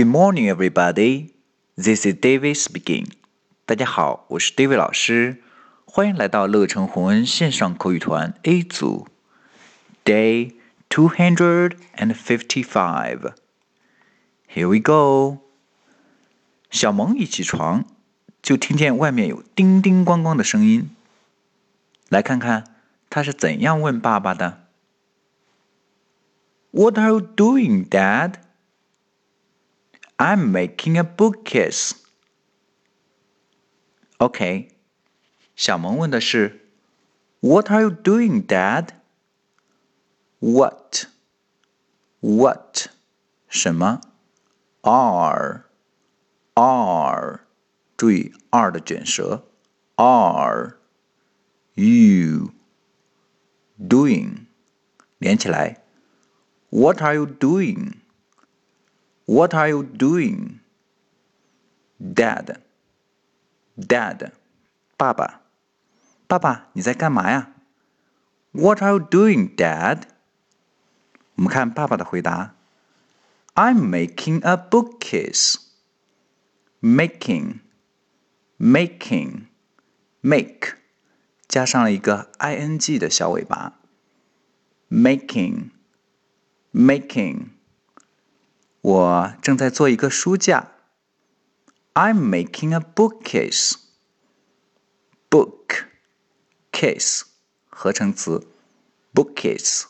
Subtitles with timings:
[0.00, 1.30] Good morning, everybody.
[1.76, 3.06] This is David speaking.
[3.64, 5.42] 大家好，我是 David 老师，
[5.84, 9.08] 欢迎来到乐成宏恩线上口语团 A 组。
[10.04, 10.54] Day
[10.88, 13.32] two hundred and fifty-five.
[14.52, 15.38] Here we go.
[16.70, 17.84] 小萌一起床，
[18.42, 20.90] 就听见外面有叮叮咣咣的声音。
[22.08, 22.76] 来看看
[23.10, 24.66] 他是怎样问爸爸的。
[26.70, 28.34] What are you doing, Dad?
[30.20, 31.92] I'm making a bookcase.
[34.18, 34.68] OK，
[35.54, 36.70] 小萌问的是，
[37.40, 38.94] What are you doing, Dad?
[40.38, 41.06] What?
[42.20, 42.88] What?
[43.48, 44.00] 什么？
[44.82, 45.64] Are?
[46.54, 47.40] Are?
[47.96, 49.46] 注意 R 的卷舌。
[49.96, 50.78] Are
[51.74, 52.52] you
[53.78, 54.46] doing?
[55.18, 55.82] 连起来。
[56.70, 57.94] What are you doing?
[59.30, 60.60] What are you doing?
[61.98, 62.60] Dad,
[63.76, 64.32] Dad,
[64.96, 65.40] 爸爸，
[66.26, 67.52] 爸爸，你在干嘛呀？
[68.52, 70.02] What are you doing, Dad?
[71.36, 72.54] 我们看爸爸的回答：
[73.54, 75.56] I'm making a bookcase.
[76.80, 77.60] Making,
[78.58, 79.46] making,
[80.20, 80.74] make，
[81.48, 83.80] 加上了一个 ing 的小尾巴。
[84.90, 85.70] Making,
[86.72, 87.48] making。
[88.81, 90.71] 我正在做一个书架。
[91.93, 93.75] I'm making a bookcase.
[95.29, 95.85] Book,
[96.71, 97.21] case
[97.69, 98.47] 合成词
[99.13, 99.85] ，bookcase,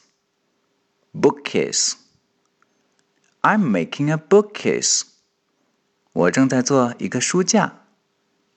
[1.13, 1.93] bookcase.
[3.41, 5.03] I'm making a bookcase.
[6.11, 7.85] 我正在做一个书架。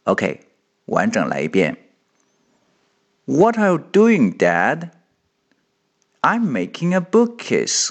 [0.04, 0.48] OK，
[0.86, 1.78] 完整来一遍。
[3.26, 4.90] What are you doing, Dad?
[6.20, 7.90] I'm making a bookcase.